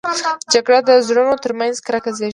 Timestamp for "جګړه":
0.53-0.79